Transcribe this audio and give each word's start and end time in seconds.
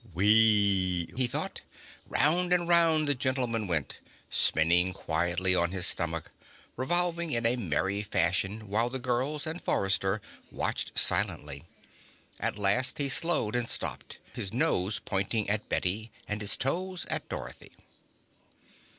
Whee! 0.15 1.13
he 1.15 1.27
thought. 1.27 1.61
Round 2.07 2.51
and 2.51 2.67
round 2.67 3.07
the 3.07 3.13
gentleman 3.13 3.67
went, 3.67 3.99
spinning 4.31 4.93
quietly 4.93 5.53
on 5.53 5.69
his 5.69 5.85
stomach, 5.85 6.31
revolving 6.75 7.29
in 7.31 7.45
a 7.45 7.55
merry 7.55 8.01
fashion 8.01 8.67
while 8.67 8.89
the 8.89 8.97
girls 8.97 9.45
and 9.45 9.61
Forrester 9.61 10.19
watched 10.49 10.97
silently. 10.97 11.65
At 12.39 12.57
last 12.57 12.97
he 12.97 13.09
slowed 13.09 13.55
and 13.55 13.69
stopped, 13.69 14.17
his 14.33 14.51
nose 14.51 14.97
pointing 14.97 15.47
at 15.47 15.69
Bette 15.69 16.09
and 16.27 16.41
his 16.41 16.57
toes 16.57 17.05
at 17.11 17.29
Dorothy. 17.29 17.71